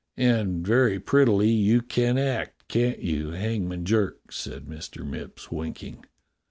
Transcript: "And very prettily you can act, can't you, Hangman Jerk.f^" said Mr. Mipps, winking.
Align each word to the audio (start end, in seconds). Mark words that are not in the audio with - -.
"And 0.17 0.65
very 0.65 0.99
prettily 0.99 1.51
you 1.51 1.83
can 1.83 2.17
act, 2.17 2.67
can't 2.67 3.03
you, 3.03 3.29
Hangman 3.33 3.85
Jerk.f^" 3.85 4.33
said 4.33 4.65
Mr. 4.65 5.05
Mipps, 5.05 5.51
winking. 5.51 6.05